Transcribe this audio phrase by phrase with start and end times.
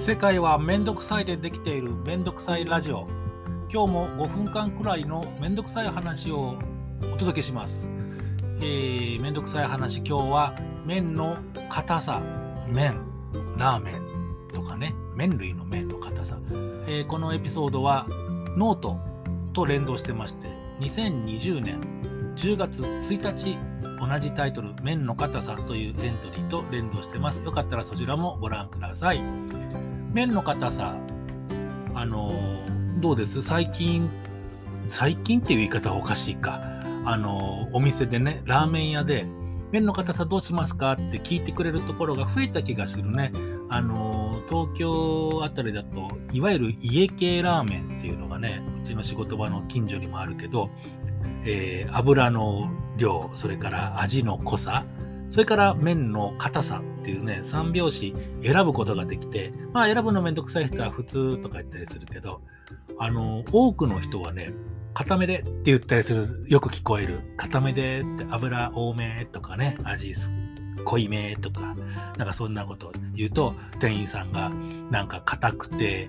[0.00, 3.06] 世界はめんどくさいでできているめんどくさいラジオ。
[3.70, 6.56] 今日も5分間くらいのめんどくさい話を
[7.12, 7.86] お届けします、
[8.62, 10.54] えー、めんどくさい話今日は
[10.86, 11.36] 麺の
[11.68, 12.22] 硬さ。
[12.66, 12.98] 麺
[13.58, 14.94] ラーメンとかね。
[15.16, 16.38] 麺類の麺の硬さ、
[16.86, 18.06] えー、このエピソードは
[18.56, 18.96] ノート
[19.52, 20.46] と連動してまして
[20.80, 21.78] 2020年
[22.36, 23.58] 10月1日
[24.00, 27.42] 同じタイトル「麺の硬さ」というエントリーと連動してます。
[27.42, 29.20] よかったらそちらもご覧ください。
[30.12, 30.96] 麺の硬さ
[31.94, 32.32] あの
[32.98, 33.42] どうです？
[33.42, 34.10] 最近
[34.88, 36.60] 最近っていう言い方はおかしいか。
[37.04, 39.26] あのお店でねラーメン屋で
[39.70, 43.32] 麺の硬さどうしますかって聞いてくれるところが増えた気がするね。
[43.68, 50.70] あの東京あたりだといわゆる家系ラーメンっていうのがねうちの仕事場の近所にもあるけど
[51.44, 54.84] え、油の量それから味の濃さ
[55.30, 62.42] それから麺の硬さっていうね3拍子選ぶことができてまあ選ぶのめんどくさい人は普通とか言ったりするけど
[62.98, 64.52] あの多くの人はね
[64.92, 67.20] 固めでって言ったりするよく聞こえる。
[67.36, 70.14] 固めでって油多めとかね味
[70.84, 71.76] 濃いめとか
[72.18, 74.50] なんかそんなことを言うと店員さんが
[74.90, 76.08] なんか硬くて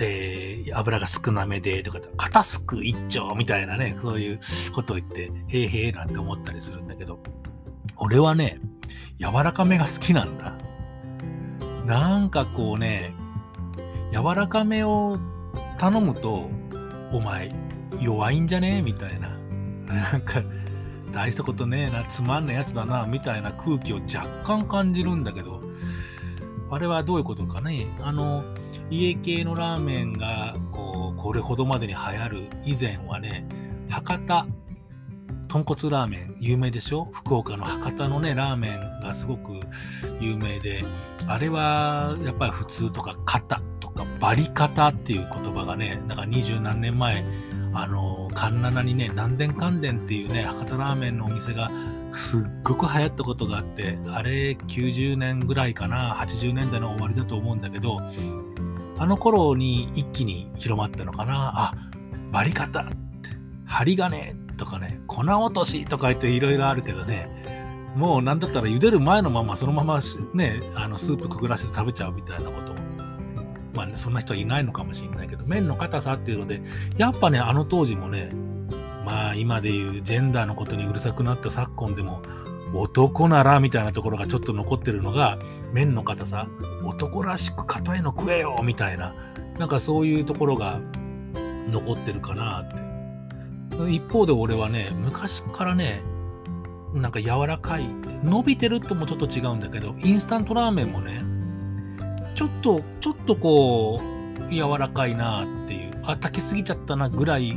[0.00, 4.40] えー、油が少なめでとか、肩すく一丁みたいなね、そういう
[4.74, 7.18] ことを言って、へえへえなんて思ったりするんだけど、
[7.96, 8.60] 俺はね、
[9.18, 10.56] 柔らかめが好きなんだ。
[11.84, 13.14] なんかこうね、
[14.12, 15.18] 柔らかめを
[15.78, 16.50] 頼むと、
[17.12, 17.54] お前、
[18.00, 18.82] 弱いんじゃね？
[18.82, 19.28] みたいな。
[19.86, 20.42] なんか、
[21.12, 25.62] 大したことねえな、つまんねえやつだな、みたいな空気を若干感じるんだけど、
[26.70, 27.86] あれはどういうことかね？
[28.00, 28.44] あの、
[28.90, 33.44] 家系のラーメンがこうこれほどまでに流行る以前はね
[33.88, 34.46] 博多
[35.56, 37.08] 豚骨ラーメン有名でしょ？
[37.12, 39.54] 福岡の博多のねラーメンがすごく
[40.20, 40.84] 有名で
[41.26, 47.24] あれはやっぱり普通とか型とかバリ型っていう言葉がねなんか二十何年前
[47.72, 51.70] あの環七にね南電関電っていうね博多ラーメンのお店が
[52.12, 57.98] すっごく流行ったことがあってあれ90年ぐらいかな80年代の終わりだと思うんだけど
[58.98, 61.52] あの頃に一気に広まったのかな。
[61.54, 61.74] あ、
[62.32, 62.90] バリカタ、
[63.66, 67.28] 針金っとかね、粉落としとか言っていろいろあるけどね、
[67.96, 70.00] もうなんだったら茹でる前のままそのまま
[70.34, 72.74] ね、あのスープくぐらせて食べちゃうみたいなこと。
[73.74, 76.62] まあね、そんな人はいないのかもしれないけど、麺の硬さっていうので、
[76.96, 78.32] やっぱね、あの当時もね、
[79.04, 82.22] まあ今でいうジェンダーのことにうるさくなった昨今でも、
[82.74, 85.38] 男ならみたいなところがちょっと残ってるのが
[85.72, 86.48] 麺の硬さ
[86.84, 89.14] 男らしく硬いの食えよみたいな
[89.58, 90.80] なんかそういうところが
[91.70, 92.85] 残ってるかなって
[93.88, 96.02] 一方で俺はね昔からね
[96.94, 97.88] なんか柔らかい
[98.24, 101.22] 伸びてるともちょっと違うんだけどインスタントラーメンもね
[102.34, 104.00] ちょっとちょっとこ
[104.48, 107.56] う柔らかいなっていうあ炊きすぎちゃったなぐらい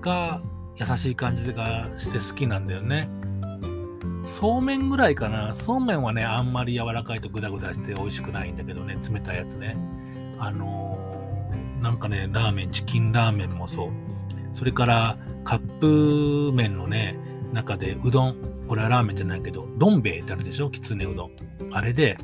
[0.00, 0.40] が
[0.76, 3.08] 優しい感じがして好きなんだよね。
[4.22, 5.52] そうめんぐらいかな。
[5.52, 9.76] そうめんはね、あんまり柔らかいとグダグダして美味しくないんだけどね、冷たいやつね。
[10.38, 13.90] あのー、なんかね、ラーメン、チキンラーメンもそう。
[14.52, 17.16] それからカップ麺のね、
[17.52, 18.36] 中でうどん、
[18.68, 20.70] これはラーメンじゃないけど、どん兵衛ってあるでしょ？
[20.70, 21.30] きつねうどん。
[21.72, 22.18] あれで、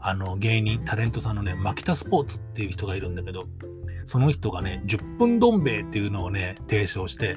[0.00, 3.46] あの、芸人、タレントさんのね、マキタスポーツっていう人がいるんだけど、
[4.04, 7.36] その人がね、10分どん兵衛っていうのをね、提唱して、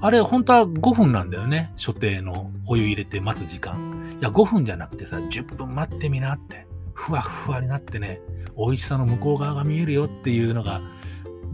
[0.00, 1.72] あれ、本当は5分なんだよね。
[1.76, 4.16] 所定のお湯入れて待つ時間。
[4.20, 6.66] いや、5分じゃなくてさ、10分待ってみなって。
[6.94, 8.20] ふわふわになってね、
[8.56, 10.80] 美味しさの向こう側が見えるよっていうのが、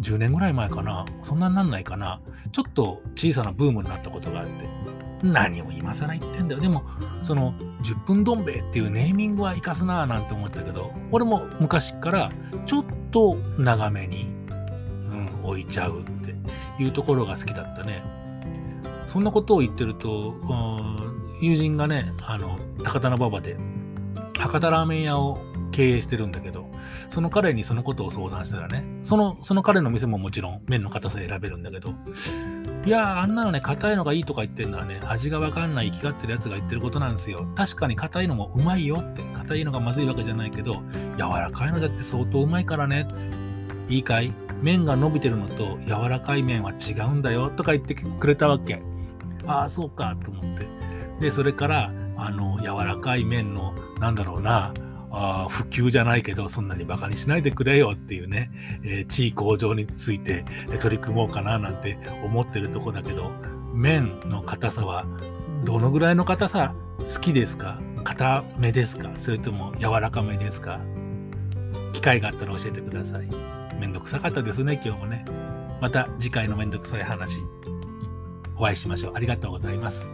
[0.01, 1.05] 10年ぐらい前かな。
[1.23, 2.21] そんなになんないかな。
[2.53, 4.69] ちょっと小さなブームになったことがあって。
[5.23, 6.61] 何を今更言ってんだよ。
[6.61, 6.83] でも、
[7.23, 7.53] その、
[7.83, 12.29] 10分どん兵衛っていうネーミングは生かすなぁなんて思ったけど、俺も昔から
[12.67, 14.31] ちょっと長めに、
[15.11, 16.35] うん、置いちゃうって
[16.83, 18.03] いうところが好きだったね。
[19.07, 20.35] そんなことを言ってると、
[21.43, 23.59] 友人がね、あの、高田馬場で、
[24.39, 25.39] 博多ラーメン屋を
[25.81, 26.67] 経営してるんだけど、
[27.09, 31.95] その彼にそのことを相談したらね、その、その彼の店ももちろん麺の硬さ選べるんだけど、
[32.85, 37.47] いやあんなのね、硬いのがいいとか言ってるのはね、味がわかんない生きがってるやつが言ってることなんですよ。
[37.57, 40.83] 確かに硬いのもうまいよって、硬いのがまずいわけじゃないけど、
[41.17, 43.07] 柔らかいのだって相当うまいからね。
[43.89, 44.35] いいかい？
[44.61, 48.83] 麺が伸びてるのと柔らかい麺は違うんだよとか言ってくれたわけ。
[49.47, 50.67] ああ、そうかと思って。
[51.21, 54.75] で、それから、あの、柔らかい麺の、なんだろうな、
[55.11, 58.51] あ普及じゃないけど、そんなにバカにしないでくれよっていうね、
[58.85, 60.45] えー、地位向上について
[60.81, 63.33] 取り組もうかななんて思ってるとこだけど、
[63.75, 65.07] 麺の硬さは
[65.65, 67.81] どのぐらいの硬さ好きですか？
[68.05, 69.11] 硬めですか？
[69.19, 70.81] それとも柔らかめですか？
[71.93, 73.29] 機会があったら教えてください。
[73.79, 75.25] めんどくさかったですね、今日もね。
[75.81, 77.41] また次回のめんどくさい話、
[78.57, 79.13] お会いしましょう。
[79.17, 80.09] ありがとうございます。